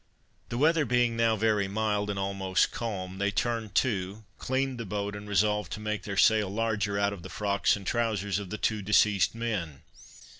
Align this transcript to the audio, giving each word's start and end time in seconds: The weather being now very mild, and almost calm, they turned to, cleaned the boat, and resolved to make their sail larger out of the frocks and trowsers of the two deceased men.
The 0.49 0.57
weather 0.57 0.83
being 0.83 1.15
now 1.15 1.35
very 1.35 1.67
mild, 1.67 2.09
and 2.09 2.17
almost 2.17 2.71
calm, 2.71 3.19
they 3.19 3.29
turned 3.29 3.75
to, 3.85 4.23
cleaned 4.39 4.79
the 4.79 4.83
boat, 4.85 5.15
and 5.15 5.29
resolved 5.29 5.71
to 5.73 5.79
make 5.79 6.05
their 6.05 6.17
sail 6.17 6.49
larger 6.49 6.97
out 6.97 7.13
of 7.13 7.21
the 7.21 7.29
frocks 7.29 7.75
and 7.75 7.85
trowsers 7.85 8.39
of 8.39 8.49
the 8.49 8.57
two 8.57 8.81
deceased 8.81 9.35
men. 9.35 9.83